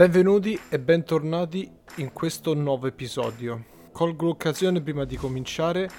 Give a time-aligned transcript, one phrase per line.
[0.00, 3.66] Benvenuti e bentornati in questo nuovo episodio.
[3.92, 5.90] Colgo l'occasione prima di cominciare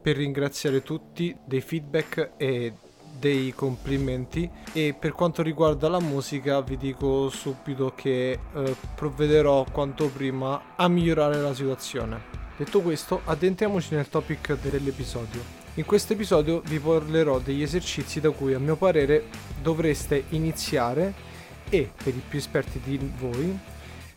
[0.00, 2.72] per ringraziare tutti dei feedback e
[3.18, 10.08] dei complimenti e per quanto riguarda la musica vi dico subito che eh, provvederò quanto
[10.08, 12.22] prima a migliorare la situazione.
[12.56, 15.42] Detto questo, addentriamoci nel topic dell'episodio.
[15.74, 19.24] In questo episodio vi parlerò degli esercizi da cui a mio parere
[19.60, 21.33] dovreste iniziare
[21.74, 23.58] e per i più esperti di voi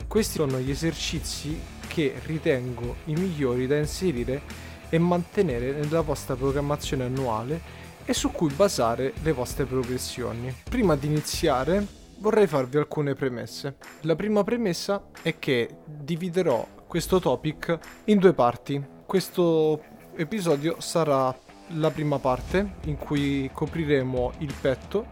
[0.08, 4.42] questi sono gli esercizi che ritengo i migliori da inserire
[4.90, 7.60] e mantenere nella vostra programmazione annuale
[8.06, 10.56] e su cui basare le vostre progressioni.
[10.70, 11.86] Prima di iniziare
[12.20, 13.76] vorrei farvi alcune premesse.
[14.02, 18.82] La prima premessa è che dividerò questo topic in due parti.
[19.06, 19.84] Questo
[20.16, 21.36] episodio sarà
[21.72, 25.08] la prima parte in cui copriremo il petto,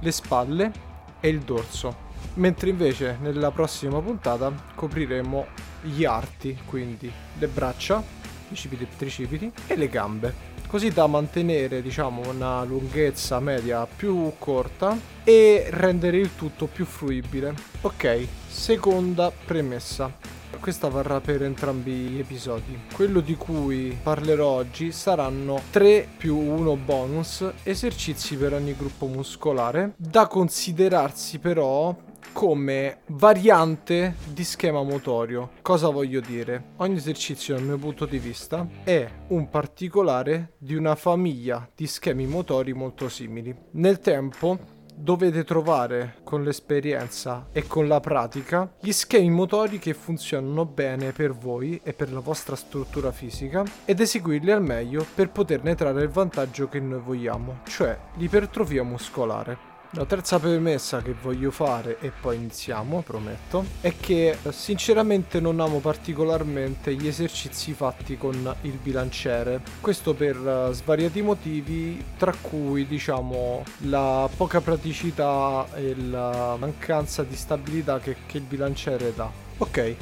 [0.00, 0.86] le spalle
[1.20, 2.06] e il dorso.
[2.34, 5.46] Mentre invece nella prossima puntata copriremo
[5.82, 8.02] gli arti, quindi le braccia,
[8.50, 10.46] i cipiti e tricipiti e le gambe.
[10.66, 17.54] Così da mantenere diciamo una lunghezza media più corta e rendere il tutto più fruibile.
[17.80, 22.78] Ok, seconda premessa questa varrà per entrambi gli episodi.
[22.92, 29.94] Quello di cui parlerò oggi saranno 3 più 1 bonus esercizi per ogni gruppo muscolare,
[29.96, 31.96] da considerarsi però
[32.32, 35.50] come variante di schema motorio.
[35.62, 36.72] Cosa voglio dire?
[36.76, 42.26] Ogni esercizio dal mio punto di vista è un particolare di una famiglia di schemi
[42.26, 43.54] motori molto simili.
[43.72, 50.66] Nel tempo dovete trovare con l'esperienza e con la pratica gli schemi motori che funzionano
[50.66, 55.74] bene per voi e per la vostra struttura fisica ed eseguirli al meglio per poterne
[55.74, 59.67] trarre il vantaggio che noi vogliamo, cioè l'ipertrofia muscolare.
[59.92, 65.78] La terza premessa che voglio fare, e poi iniziamo, prometto, è che sinceramente non amo
[65.78, 69.62] particolarmente gli esercizi fatti con il bilanciere.
[69.80, 77.34] Questo per uh, svariati motivi, tra cui diciamo la poca praticità e la mancanza di
[77.34, 79.30] stabilità che, che il bilanciere dà.
[79.56, 79.94] Ok,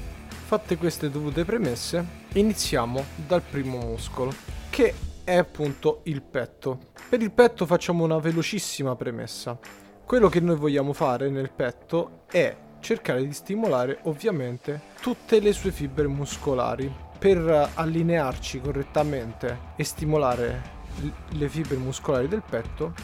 [0.47, 4.35] fatte queste dovute premesse, iniziamo dal primo muscolo,
[4.69, 4.95] che
[5.27, 6.79] è appunto il petto.
[7.09, 9.59] Per il petto facciamo una velocissima premessa.
[10.05, 15.73] Quello che noi vogliamo fare nel petto è cercare di stimolare ovviamente tutte le sue
[15.73, 20.75] fibre muscolari per allinearci correttamente e stimolare
[21.31, 22.95] le fibre muscolari del petto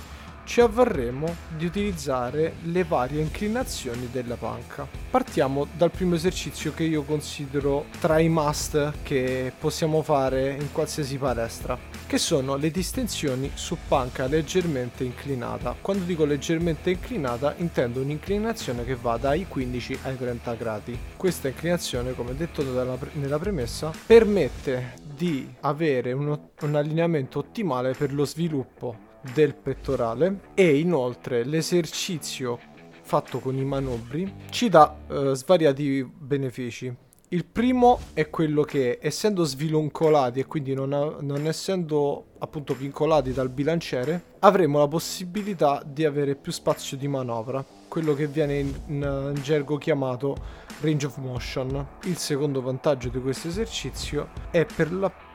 [0.44, 4.86] ci avvarremo di utilizzare le varie inclinazioni della panca.
[5.10, 11.16] Partiamo dal primo esercizio che io considero tra i must che possiamo fare in qualsiasi
[11.18, 15.76] palestra, che sono le distensioni su panca leggermente inclinata.
[15.80, 20.98] Quando dico leggermente inclinata intendo un'inclinazione che va dai 15 ai 30 gradi.
[21.16, 22.62] Questa inclinazione, come detto
[23.12, 30.78] nella premessa, permette di avere un, un allineamento ottimale per lo sviluppo del pettorale e
[30.78, 32.58] inoltre l'esercizio
[33.02, 36.94] fatto con i manubri ci dà eh, svariati benefici.
[37.28, 43.48] Il primo è quello che essendo sviluncolati e quindi non, non essendo appunto vincolati dal
[43.48, 49.32] bilanciere avremo la possibilità di avere più spazio di manovra, quello che viene in, in,
[49.34, 50.36] in gergo chiamato
[50.80, 51.86] range of motion.
[52.04, 55.31] Il secondo vantaggio di questo esercizio è per l'appunto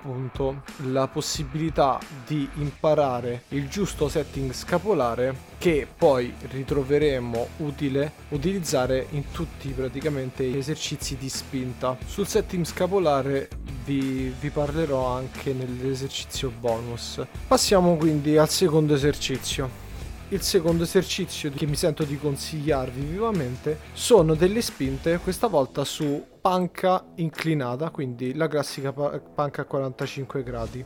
[0.92, 9.70] la possibilità di imparare il giusto setting scapolare che poi ritroveremo utile utilizzare in tutti
[9.70, 11.98] praticamente gli esercizi di spinta.
[12.06, 13.50] Sul setting scapolare
[13.86, 17.22] vi, vi parlerò anche nell'esercizio bonus.
[17.48, 19.87] Passiamo quindi al secondo esercizio.
[20.30, 26.22] Il secondo esercizio che mi sento di consigliarvi vivamente sono delle spinte, questa volta su
[26.42, 30.86] panca inclinata, quindi la classica panca a 45 gradi.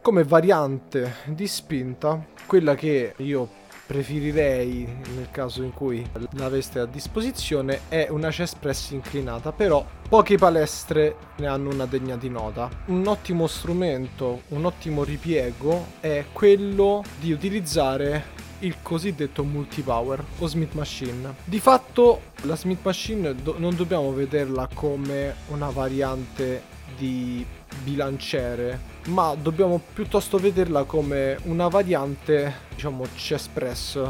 [0.00, 7.80] Come variante di spinta, quella che io preferirei nel caso in cui l'aveste a disposizione
[7.88, 12.70] è una chest press inclinata, però poche palestre ne hanno una degna di nota.
[12.86, 20.72] Un ottimo strumento, un ottimo ripiego è quello di utilizzare il cosiddetto multipower o Smith
[20.74, 21.34] Machine.
[21.44, 27.44] Di fatto la Smith Machine do- non dobbiamo vederla come una variante di
[27.82, 34.00] bilanciere, ma dobbiamo piuttosto vederla come una variante, diciamo, chest press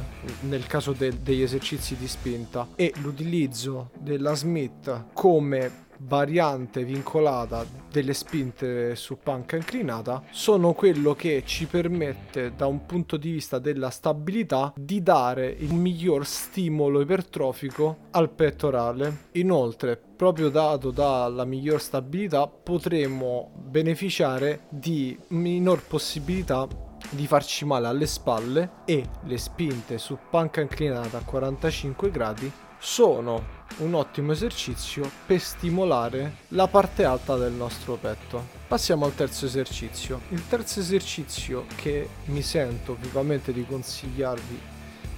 [0.41, 8.15] nel caso de- degli esercizi di spinta e l'utilizzo della Smith come variante vincolata delle
[8.15, 13.91] spinte su panca inclinata sono quello che ci permette da un punto di vista della
[13.91, 19.29] stabilità di dare il miglior stimolo ipertrofico al pettorale.
[19.33, 26.67] Inoltre, proprio dato dalla miglior stabilità, potremo beneficiare di minor possibilità
[27.11, 33.63] di farci male alle spalle e le spinte su panca inclinata a 45 gradi sono
[33.79, 38.47] un ottimo esercizio per stimolare la parte alta del nostro petto.
[38.69, 40.21] Passiamo al terzo esercizio.
[40.29, 44.73] Il terzo esercizio che mi sento vivamente di consigliarvi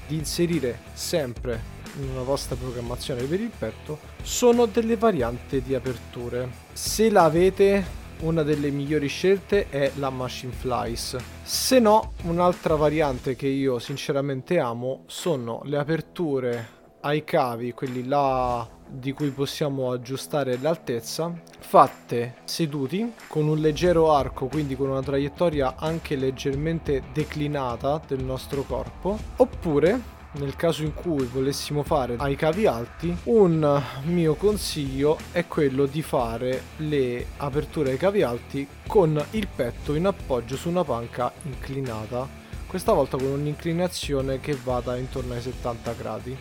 [0.07, 6.49] di inserire sempre una vostra programmazione per il petto sono delle varianti di aperture.
[6.73, 11.17] Se l'avete una delle migliori scelte è la Machine Flies.
[11.43, 16.76] Se no, un'altra variante che io sinceramente amo sono le aperture
[17.07, 24.47] ai cavi, quelli là di cui possiamo aggiustare l'altezza, fatte seduti con un leggero arco,
[24.47, 31.25] quindi con una traiettoria anche leggermente declinata del nostro corpo, oppure nel caso in cui
[31.27, 37.97] volessimo fare ai cavi alti, un mio consiglio è quello di fare le aperture ai
[37.97, 42.29] cavi alti con il petto in appoggio su una panca inclinata,
[42.67, 46.37] questa volta con un'inclinazione che vada intorno ai 70 gradi,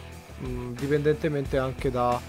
[0.78, 2.20] dipendentemente anche da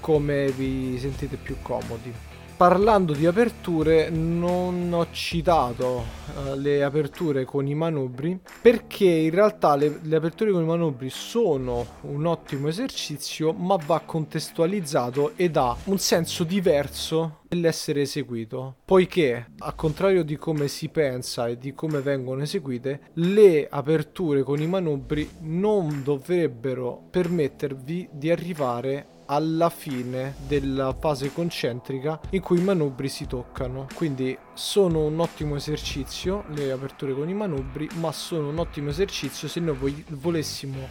[0.00, 2.12] come vi sentite più comodi
[2.58, 9.76] parlando di aperture non ho citato uh, le aperture con i manubri perché in realtà
[9.76, 15.76] le, le, aperture con i manubri sono un ottimo esercizio ma va contestualizzato ed ha
[15.84, 18.78] un senso diverso nell'essere eseguito.
[18.84, 24.60] Poiché a contrario di come si pensa e di come vengono eseguite le aperture con
[24.60, 32.62] i manubri non dovrebbero permettervi di arrivare alla fine della fase concentrica in cui i
[32.62, 33.86] manubri si toccano.
[33.94, 39.48] Quindi sono un ottimo esercizio le aperture con i manubri, ma sono un ottimo esercizio
[39.48, 40.88] se noi volessimo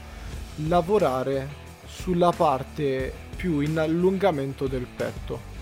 [0.68, 5.56] lavorare sulla parte più in allungamento del petto.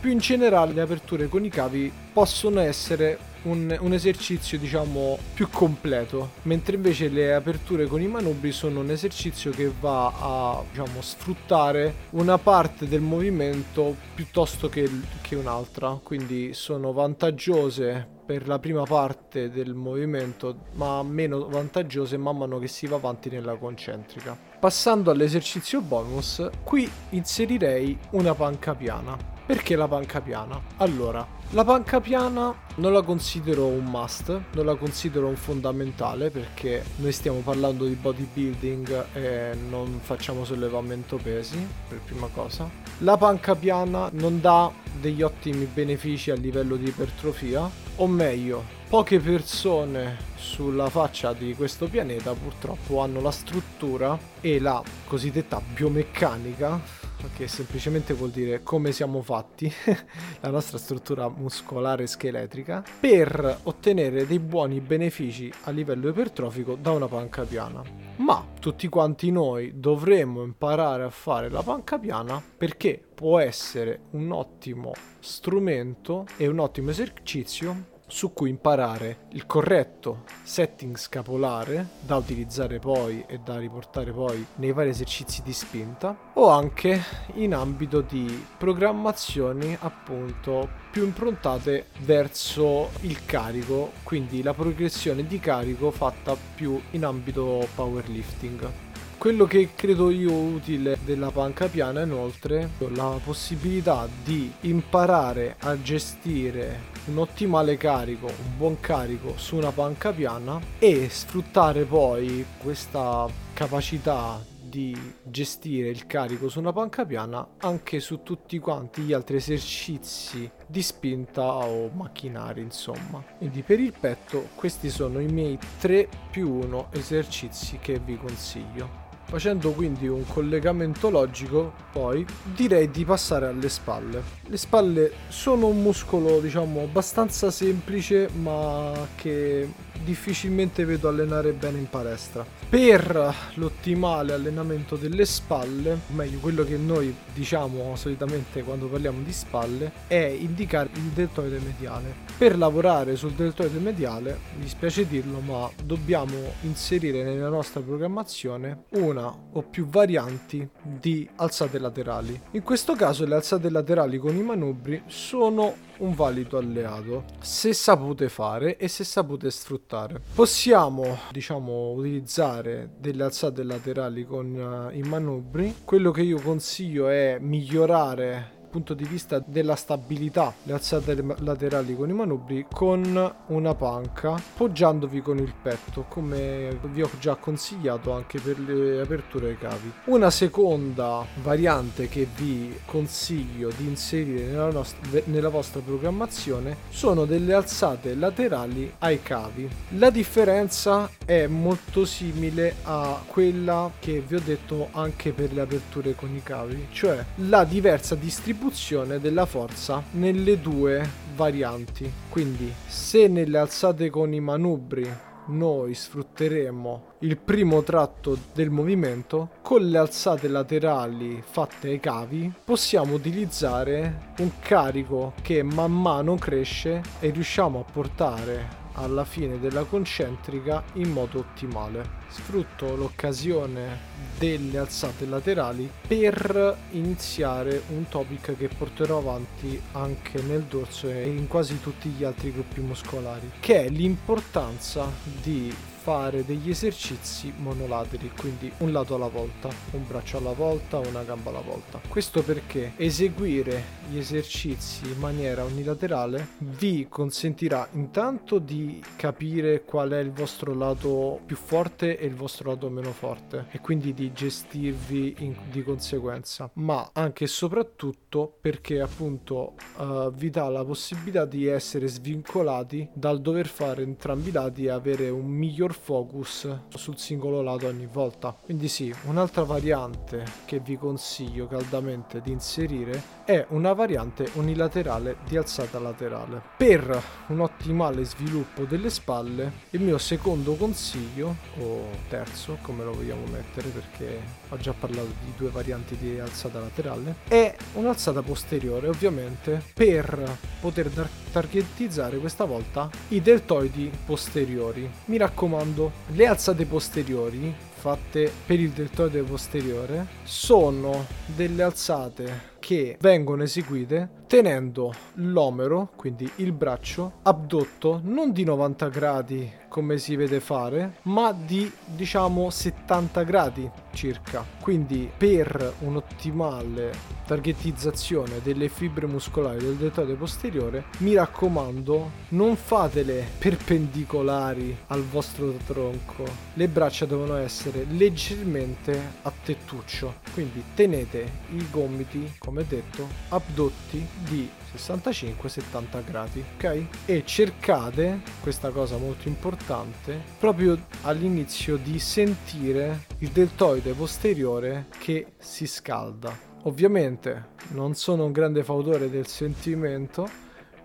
[0.00, 5.48] Più in generale le aperture con i cavi possono essere un, un, esercizio diciamo più
[5.50, 11.00] completo mentre invece le aperture con i manubri sono un esercizio che va a diciamo,
[11.00, 14.88] sfruttare una parte del movimento piuttosto che,
[15.20, 15.98] che un'altra.
[16.02, 22.68] Quindi sono vantaggiose per la prima parte del movimento ma meno vantaggiose man mano che
[22.68, 24.36] si va avanti nella concentrica.
[24.58, 30.60] Passando all'esercizio bonus qui inserirei una panca piana perché la panca piana?
[30.78, 36.82] Allora, la panca piana non la considero un must, non la considero un fondamentale perché
[36.96, 42.68] noi stiamo parlando di bodybuilding e non facciamo sollevamento pesi, per prima cosa.
[42.98, 44.70] La panca piana non dà
[45.00, 51.88] degli ottimi benefici a livello di ipertrofia, o meglio, poche persone sulla faccia di questo
[51.88, 57.02] pianeta purtroppo hanno la struttura e la cosiddetta biomeccanica
[57.34, 59.72] che semplicemente vuol dire come siamo fatti,
[60.40, 67.08] la nostra struttura muscolare scheletrica, per ottenere dei buoni benefici a livello ipertrofico da una
[67.08, 67.82] panca piana.
[68.16, 74.30] Ma tutti quanti noi dovremmo imparare a fare la panca piana perché può essere un
[74.30, 82.78] ottimo strumento e un ottimo esercizio su cui imparare il corretto setting scapolare da utilizzare
[82.78, 87.02] poi e da riportare poi nei vari esercizi di spinta o anche
[87.34, 95.90] in ambito di programmazioni appunto più improntate verso il carico quindi la progressione di carico
[95.90, 98.70] fatta più in ambito powerlifting.
[99.18, 105.80] Quello che credo io utile della panca piana inoltre è la possibilità di imparare a
[105.80, 113.28] gestire un ottimale carico, un buon carico su una panca piana e sfruttare poi questa
[113.52, 114.42] capacità
[114.74, 120.50] di gestire il carico su una panca piana anche su tutti quanti gli altri esercizi
[120.66, 123.22] di spinta o macchinari insomma.
[123.38, 129.03] Quindi per il petto questi sono i miei 3 più 1 esercizi che vi consiglio
[129.26, 134.22] Facendo quindi un collegamento logico, poi direi di passare alle spalle.
[134.46, 139.68] Le spalle sono un muscolo, diciamo, abbastanza semplice, ma che
[140.02, 142.44] difficilmente vedo allenare bene in palestra.
[142.68, 149.32] Per l'ottimale allenamento delle spalle, o meglio quello che noi diciamo solitamente quando parliamo di
[149.32, 152.14] spalle, è indicare il deltoide mediale.
[152.36, 159.32] Per lavorare sul deltoide mediale, mi dispiace dirlo, ma dobbiamo inserire nella nostra programmazione una
[159.52, 162.40] o più varianti di alzate laterali.
[162.52, 168.28] In questo caso le alzate laterali con i manubri sono un valido alleato se sapute
[168.28, 170.20] fare e se sapute sfruttare.
[170.34, 175.76] Possiamo, diciamo, utilizzare delle alzate laterali con uh, i manubri.
[175.84, 182.08] Quello che io consiglio è migliorare punto di vista della stabilità le alzate laterali con
[182.08, 188.40] i manubri con una panca poggiandovi con il petto come vi ho già consigliato anche
[188.40, 189.92] per le aperture ai cavi.
[190.06, 197.54] Una seconda variante che vi consiglio di inserire nella, nostra, nella vostra programmazione sono delle
[197.54, 199.68] alzate laterali ai cavi.
[199.90, 206.16] La differenza è molto simile a quella che vi ho detto anche per le aperture
[206.16, 212.10] con i cavi cioè la diversa distribuzione distribuzione della forza nelle due varianti.
[212.30, 215.06] Quindi se nelle alzate con i manubri
[215.46, 223.14] noi sfrutteremo il primo tratto del movimento, con le alzate laterali fatte ai cavi possiamo
[223.14, 230.82] utilizzare un carico che man mano cresce e riusciamo a portare alla fine della concentrica
[230.94, 232.22] in modo ottimale.
[232.28, 241.08] Sfrutto l'occasione delle alzate laterali per iniziare un topic che porterò avanti anche nel dorso
[241.08, 245.72] e in quasi tutti gli altri gruppi muscolari, che è l'importanza di
[246.04, 251.48] fare degli esercizi monolateri, quindi un lato alla volta, un braccio alla volta, una gamba
[251.48, 251.98] alla volta.
[252.06, 260.18] Questo perché eseguire gli esercizi in maniera unilaterale vi consentirà intanto di capire qual è
[260.18, 265.36] il vostro lato più forte e il vostro lato meno forte e quindi di gestirvi
[265.38, 271.66] in, di conseguenza, ma anche e soprattutto perché appunto uh, vi dà la possibilità di
[271.66, 277.62] essere svincolati dal dover fare entrambi i lati e avere un miglior focus sul singolo
[277.62, 278.56] lato ogni volta.
[278.60, 285.56] Quindi sì, un'altra variante che vi consiglio caldamente di inserire è una variante unilaterale di
[285.56, 286.60] alzata laterale.
[286.76, 293.44] Per un ottimale sviluppo delle spalle, il mio secondo consiglio, o terzo, come lo vogliamo
[293.46, 299.82] mettere perché ho già parlato di due varianti di alzata laterale, è un'alzata posteriore ovviamente
[299.94, 301.10] per poter
[301.52, 305.08] targetizzare questa volta i deltoidi posteriori.
[305.26, 305.82] Mi raccomando,
[306.28, 307.74] le alzate posteriori
[308.04, 316.72] fatte per il deltoide posteriore sono delle alzate che vengono eseguite tenendo l'omero, quindi il
[316.72, 323.90] braccio, abdotto non di 90 gradi come si vede fare, ma di diciamo 70 gradi
[324.12, 324.64] circa.
[324.80, 334.96] Quindi per un'ottimale targetizzazione delle fibre muscolari del deltoide posteriore, mi raccomando, non fatele perpendicolari
[335.08, 336.44] al vostro tronco.
[336.74, 340.40] Le braccia devono essere leggermente a tettuccio.
[340.52, 347.06] Quindi tenete i gomiti, come detto, abdotti di 65-70 gradi, ok?
[347.26, 355.86] E cercate, questa cosa molto importante, proprio all'inizio di sentire il deltoide posteriore che si
[355.86, 356.73] scalda.
[356.86, 360.46] Ovviamente non sono un grande fautore del sentimento,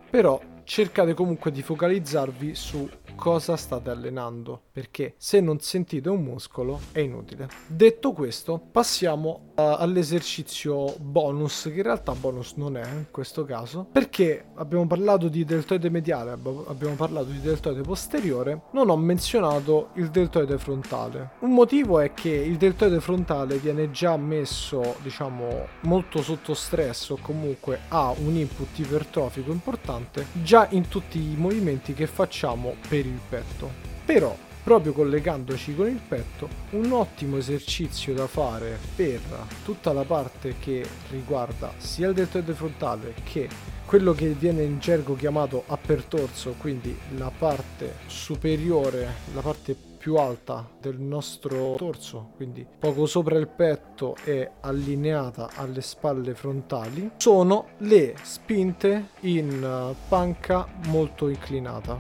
[0.10, 6.80] però cercate comunque di focalizzarvi su cosa state allenando, perché se non sentite un muscolo
[6.92, 7.50] è inutile.
[7.66, 13.88] Detto questo, passiamo uh, all'esercizio bonus, che in realtà bonus non è in questo caso,
[13.92, 20.10] perché abbiamo parlato di deltoide mediale, abbiamo parlato di deltoide posteriore, non ho menzionato il
[20.10, 21.32] deltoide frontale.
[21.40, 27.18] Un motivo è che il deltoide frontale viene già messo, diciamo, molto sotto stress o
[27.20, 33.20] comunque ha un input ipertrofico importante già in tutti i movimenti che facciamo per il
[33.28, 33.72] petto.
[34.06, 39.22] Però, proprio collegandoci con il petto, un ottimo esercizio da fare per
[39.64, 43.48] tutta la parte che riguarda sia il deltoide frontale che
[43.86, 50.16] quello che viene in gergo chiamato upper torso, quindi la parte superiore, la parte più
[50.16, 57.72] alta del nostro torso, quindi poco sopra il petto e allineata alle spalle frontali, sono
[57.80, 61.98] le spinte in panca molto inclinata.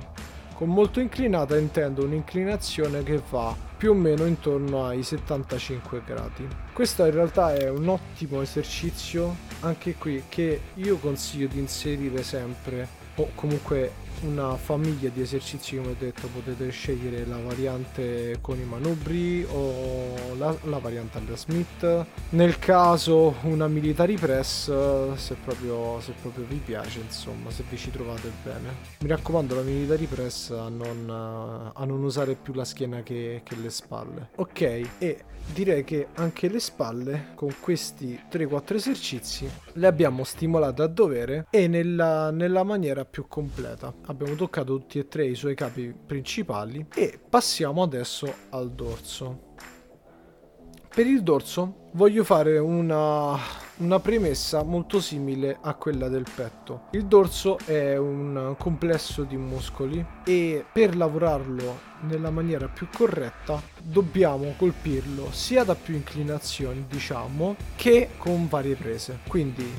[0.56, 6.48] Con molto inclinata intendo un'inclinazione che va più o meno intorno ai 75 gradi.
[6.74, 12.88] Questo in realtà è un ottimo esercizio anche qui che io consiglio di inserire sempre
[13.16, 13.92] o comunque
[14.22, 20.36] una famiglia di esercizi come ho detto potete scegliere la variante con i manubri o
[20.38, 22.06] la, la variante alla Smith.
[22.30, 24.66] Nel caso una military press
[25.16, 28.76] se proprio, se proprio vi piace insomma se vi ci trovate bene.
[29.00, 31.10] Mi raccomando la military press a non,
[31.74, 34.30] a non usare più la schiena che, che le spalle.
[34.36, 34.62] Ok
[34.98, 35.24] e
[35.54, 41.68] direi che anche le spalle con questi 3-4 esercizi le abbiamo stimolate a dovere e
[41.68, 47.20] nella, nella maniera più completa abbiamo toccato tutti e tre i suoi capi principali e
[47.30, 49.48] passiamo adesso al dorso
[51.00, 53.38] per il dorso voglio fare una,
[53.78, 56.88] una, premessa molto simile a quella del petto.
[56.92, 64.56] Il dorso è un complesso di muscoli e per lavorarlo nella maniera più corretta dobbiamo
[64.58, 69.20] colpirlo sia da più inclinazioni, diciamo, che con varie prese.
[69.28, 69.72] Quindi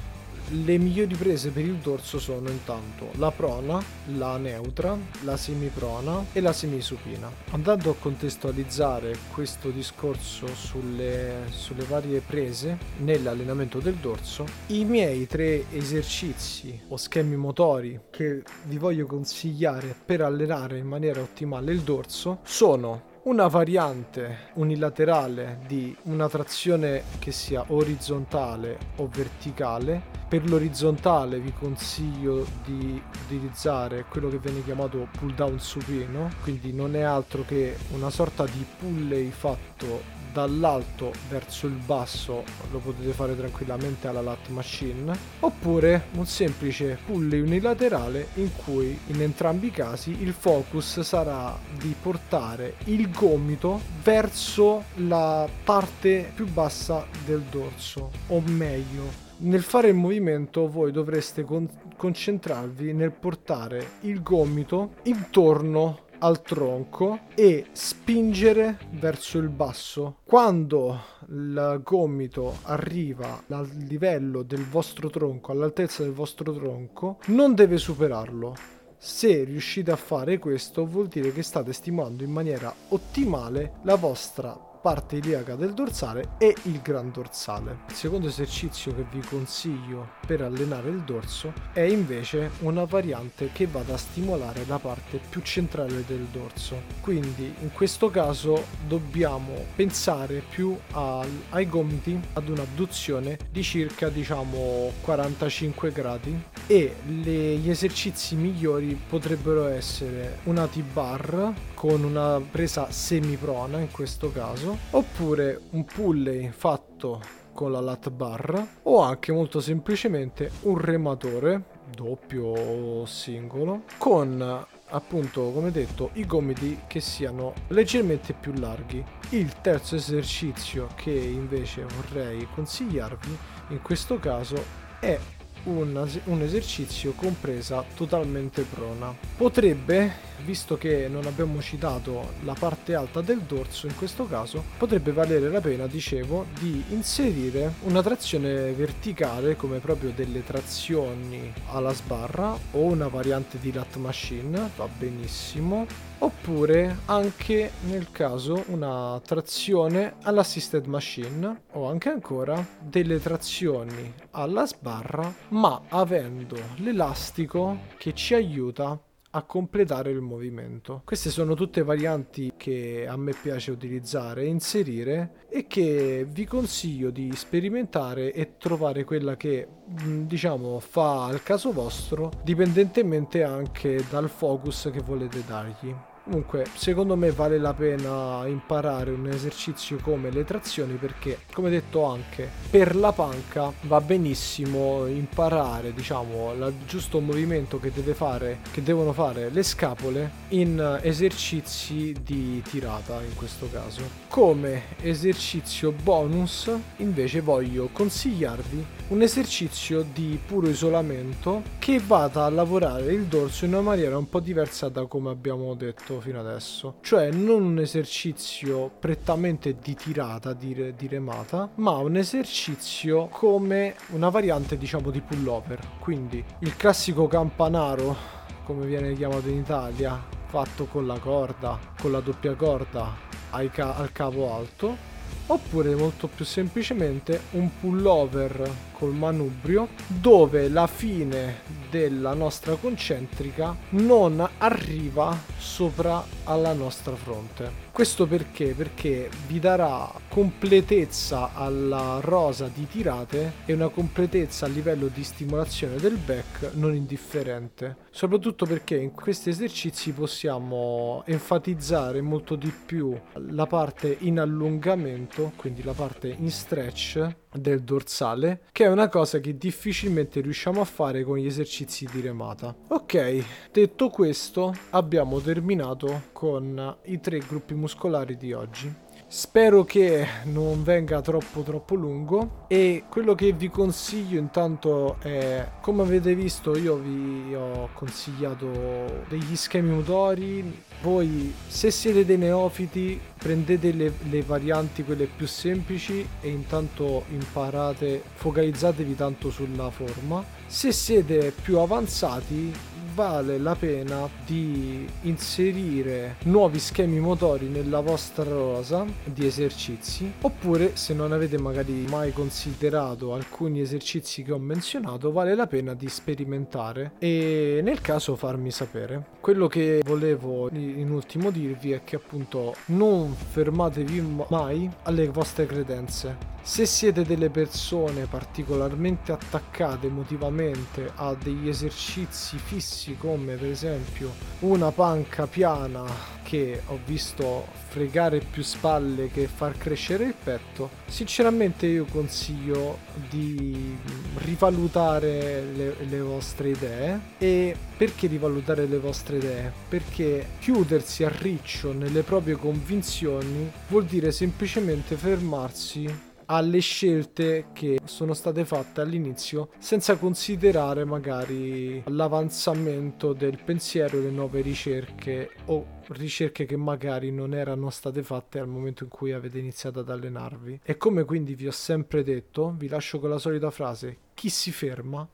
[0.53, 3.81] le migliori prese per il dorso sono intanto la prona,
[4.17, 7.31] la neutra, la semiprona e la semisupina.
[7.51, 15.71] Andando a contestualizzare questo discorso sulle, sulle varie prese nell'allenamento del dorso, i miei tre
[15.71, 22.41] esercizi o schemi motori che vi voglio consigliare per allenare in maniera ottimale il dorso
[22.43, 30.03] sono una variante unilaterale di una trazione che sia orizzontale o verticale.
[30.29, 36.97] Per l'orizzontale vi consiglio di utilizzare quello che viene chiamato pull down supino, quindi non
[36.97, 43.37] è altro che una sorta di pulley fatto dall'alto verso il basso lo potete fare
[43.37, 50.23] tranquillamente alla lat machine oppure un semplice pulley unilaterale in cui in entrambi i casi
[50.23, 58.41] il focus sarà di portare il gomito verso la parte più bassa del dorso o
[58.41, 66.43] meglio nel fare il movimento voi dovreste con- concentrarvi nel portare il gomito intorno al
[66.43, 70.19] tronco e spingere verso il basso.
[70.25, 77.77] Quando il gomito arriva al livello del vostro tronco, all'altezza del vostro tronco, non deve
[77.77, 78.55] superarlo.
[78.97, 84.70] Se riuscite a fare questo vuol dire che state stimolando in maniera ottimale la vostra
[84.81, 87.81] parte iliaca del dorsale e il gran dorsale.
[87.89, 93.67] Il secondo esercizio che vi consiglio per allenare il dorso è invece una variante che
[93.67, 96.81] vada a stimolare la parte più centrale del dorso.
[97.01, 104.93] Quindi in questo caso dobbiamo pensare più al, ai gomiti ad un'abduzione di circa diciamo
[105.03, 113.79] 45 gradi e le, gli esercizi migliori potrebbero essere una T-bar con una presa semiprona
[113.79, 117.23] in questo caso oppure un pulley fatto
[117.55, 125.53] con la lat bar o anche molto semplicemente un rematore doppio o singolo con appunto
[125.53, 129.03] come detto i gomiti che siano leggermente più larghi.
[129.31, 133.39] Il terzo esercizio che invece vorrei consigliarvi
[133.69, 134.63] in questo caso
[135.01, 135.19] è
[135.65, 139.15] un, un esercizio compresa totalmente prona.
[139.37, 140.13] Potrebbe,
[140.45, 145.49] visto che non abbiamo citato la parte alta del dorso in questo caso, potrebbe valere
[145.49, 152.81] la pena, dicevo, di inserire una trazione verticale come proprio delle trazioni alla sbarra o
[152.81, 155.87] una variante di lat machine, va benissimo
[156.21, 165.33] oppure anche nel caso una trazione all'assisted machine o anche ancora delle trazioni alla sbarra
[165.51, 168.99] ma avendo l'elastico che ci aiuta
[169.33, 171.03] a completare il movimento.
[171.05, 177.11] Queste sono tutte varianti che a me piace utilizzare e inserire e che vi consiglio
[177.11, 184.91] di sperimentare e trovare quella che diciamo fa al caso vostro dipendentemente anche dal focus
[184.93, 185.95] che volete dargli.
[186.31, 192.05] Comunque, secondo me vale la pena imparare un esercizio come le trazioni perché, come detto
[192.05, 198.81] anche, per la panca va benissimo imparare, diciamo, il giusto movimento che deve fare, che
[198.81, 204.03] devono fare le scapole in esercizi di tirata in questo caso.
[204.29, 213.13] Come esercizio bonus, invece voglio consigliarvi un esercizio di puro isolamento che vada a lavorare
[213.13, 216.97] il dorso in una maniera un po' diversa da come abbiamo detto fino adesso.
[217.01, 224.29] Cioè non un esercizio prettamente di tirata, di, di remata, ma un esercizio come una
[224.29, 225.81] variante diciamo di pullover.
[225.99, 228.17] Quindi il classico campanaro,
[228.65, 234.55] come viene chiamato in Italia, fatto con la corda, con la doppia corda al cavo
[234.55, 235.19] alto
[235.53, 244.47] oppure molto più semplicemente un pullover col manubrio dove la fine della nostra concentrica non
[244.59, 247.89] arriva sopra alla nostra fronte.
[247.91, 248.75] Questo perché?
[248.75, 255.97] Perché vi darà completezza alla rosa di tirate e una completezza a livello di stimolazione
[255.97, 257.97] del back non indifferente.
[258.11, 265.83] Soprattutto perché in questi esercizi possiamo enfatizzare molto di più la parte in allungamento, quindi
[265.83, 271.25] la parte in stretch del dorsale, che è una cosa che difficilmente riusciamo a fare
[271.25, 272.75] con gli esercizi di remata.
[272.89, 279.09] Ok, detto questo, abbiamo terminato con i tre gruppi muscolari di oggi.
[279.33, 282.65] Spero che non venga troppo troppo lungo.
[282.67, 289.55] E quello che vi consiglio intanto è come avete visto io vi ho consigliato degli
[289.55, 290.83] schemi motori.
[291.03, 298.21] Voi se siete dei neofiti prendete le, le varianti quelle più semplici e intanto imparate
[298.35, 300.45] focalizzatevi tanto sulla forma.
[300.67, 302.73] Se siete più avanzati
[303.21, 311.13] vale la pena di inserire nuovi schemi motori nella vostra rosa di esercizi oppure se
[311.13, 317.13] non avete magari mai considerato alcuni esercizi che ho menzionato vale la pena di sperimentare
[317.19, 319.23] e nel caso farmi sapere.
[319.41, 326.60] Quello che volevo in ultimo dirvi è che appunto non fermatevi mai alle vostre credenze
[326.63, 334.91] se siete delle persone particolarmente attaccate emotivamente a degli esercizi fissi come per esempio una
[334.91, 336.05] panca piana
[336.43, 343.97] che ho visto fregare più spalle che far crescere il petto, sinceramente io consiglio di
[344.39, 349.73] rivalutare le, le vostre idee e perché rivalutare le vostre idee?
[349.89, 358.35] Perché chiudersi a riccio nelle proprie convinzioni vuol dire semplicemente fermarsi alle scelte che sono
[358.35, 366.77] state fatte all'inizio senza considerare magari l'avanzamento del pensiero le nuove ricerche o ricerche che
[366.77, 370.81] magari non erano state fatte al momento in cui avete iniziato ad allenarvi.
[370.83, 374.73] E come quindi vi ho sempre detto, vi lascio con la solita frase, chi si
[374.73, 375.27] ferma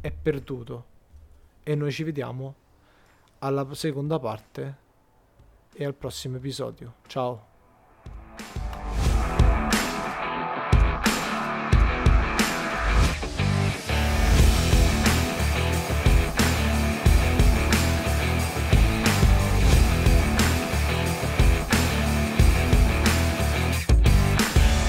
[0.00, 0.86] è perduto.
[1.62, 2.54] E noi ci vediamo
[3.40, 4.76] alla seconda parte
[5.74, 6.94] e al prossimo episodio.
[7.06, 7.51] Ciao!